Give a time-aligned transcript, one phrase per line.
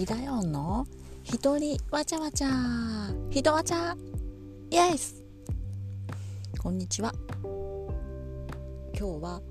[0.00, 0.06] 一
[1.58, 2.48] 人わちゃわちゃ。
[3.28, 3.94] ひとわちゃ？
[4.70, 5.22] イエス
[6.58, 7.12] こんにちは。
[8.98, 9.42] 今日は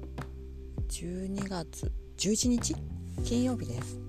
[0.88, 1.91] 12月。
[2.17, 2.75] 11日？
[3.23, 3.99] 金曜日です。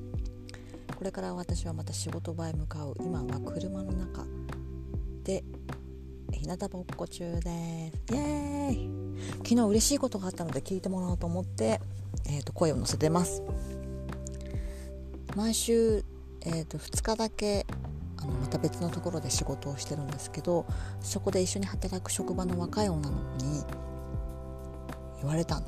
[0.97, 2.95] これから私はまた仕事場へ向かう。
[3.01, 4.25] 今は車の中
[5.23, 5.45] で
[6.33, 8.15] 日向ぼっこ中です。
[8.15, 8.89] イエーイ。
[9.47, 11.83] 昨日嬉しいことがあったので聞いてもらおうと思って、
[12.27, 13.43] えー、と声を乗せてます。
[15.37, 16.03] 毎週
[16.43, 17.67] えーと、2日だけ
[18.19, 20.67] あのまた別のところで仕事をしてるんですけど
[21.01, 23.65] そこで一緒に働く職場の若い女の子に
[25.19, 25.67] 言われたの。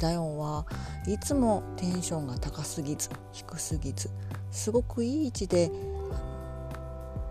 [0.00, 0.64] ライオンは
[1.06, 4.08] いつもテンションが高すぎず低すぎず
[4.50, 5.70] すごくいい位置で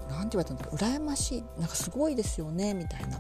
[0.10, 3.20] 何て言われたんだろう羨ましいなんかすごいですよねみたいな。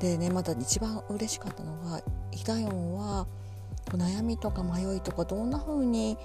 [0.00, 2.00] でねまた一番嬉しかったのが
[2.30, 3.26] イダヨンは
[3.86, 6.18] 悩みとか迷いとかどんな風に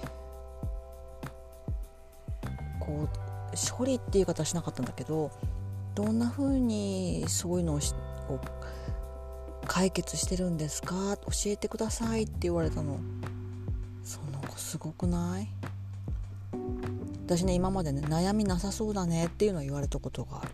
[2.86, 5.30] こう処理っていう言い方はしなかったんだけど
[5.94, 7.80] どんな風にそういうのを
[9.66, 11.16] 解決してるんですか？
[11.16, 12.98] 教えてくださいって言われたの。
[14.02, 15.48] その子すごくない？
[17.26, 20.50] 私ね今までね悩みなさそうだねっていうのを言われたことがある。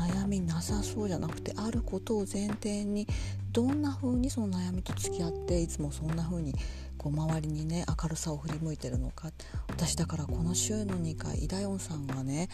[0.00, 3.06] 悩みなさそうじゃなくてあることを前提に
[3.52, 6.54] どんな風にその悩みと付き合っていつもそんな風に
[6.96, 9.30] こう周りにね明るさを振り向いてるのか。
[9.68, 12.48] 私だからこの週の2回イダヨンさんがね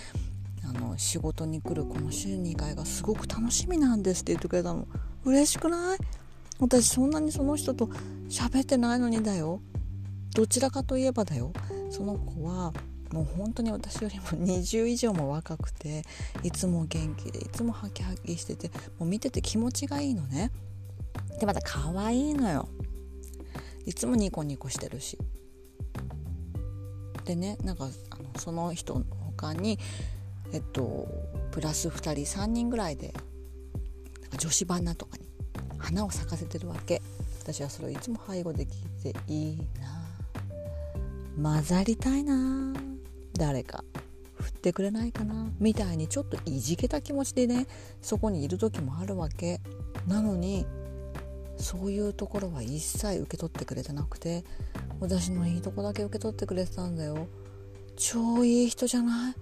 [0.64, 4.86] あの仕事に来るこの週2回がすごく楽しみなんですって言ってくれたの。
[5.24, 5.98] 嬉しくない？
[6.58, 7.86] 私そんなにその人と
[8.28, 9.60] 喋ってないのにだよ。
[10.34, 11.52] どちらかといえばだよ。
[11.90, 12.72] その子は
[13.12, 16.02] もう本当に私よりも 20以上も若くて
[16.42, 20.50] いつも元気でいつもハキハキしててもう見てて気持ちがいいのね。
[21.38, 22.68] でまた可愛いのよ。
[23.84, 25.18] いつもニコニコしてるし。
[27.24, 29.04] でねなんかあのその人の
[29.36, 29.78] 他に
[30.52, 31.08] えっと
[31.50, 33.12] プラス2人3人ぐらいで
[34.22, 35.28] なんか女子バナとかに
[35.78, 37.02] 花を咲かせてるわけ。
[37.46, 40.02] 私はそれをいつも背後で聞いていいな
[41.40, 42.74] 混ざりたいな
[43.38, 43.84] 誰か
[44.40, 45.48] 振ってくれないかな？
[45.58, 47.66] みたいにちょっといじけた気持ちでね
[48.02, 49.60] そこにいる時もあるわけ。
[50.06, 50.66] なのに
[51.56, 54.44] そういうところは一切受け取ってくれてなくて
[55.00, 57.26] 私のいいとこだけ受け取ってくれてたんだよ。
[57.96, 59.34] 超いい人じゃない？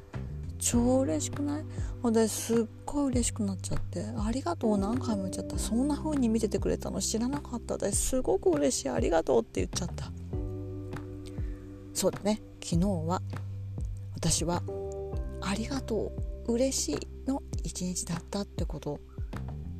[0.60, 1.64] 超嬉しくない？
[2.02, 5.58] 私すっごい嬉しくなっちゃってありがとう何回も言っちゃった。
[5.58, 8.88] そんな風に見ててくれたの知らなかった私すごく嬉しい。
[8.90, 10.12] ありがとうって言っちゃった。
[11.92, 12.40] そうだね。
[12.62, 13.20] 昨日は
[14.24, 14.62] 私は
[15.42, 16.10] ありがと
[16.48, 18.98] う嬉しいの一日だったってこと。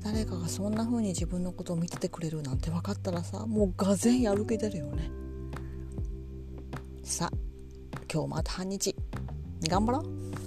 [0.03, 5.11] 誰かがそんな風に自分のことを見ててくれるなんて分かったらさもうがぜんやる気出るよね。
[7.03, 7.37] さあ
[8.13, 8.95] 今日また半日。
[9.67, 10.44] 頑張ろう。